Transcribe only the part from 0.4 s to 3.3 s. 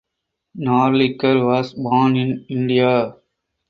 Narlikar was born in India.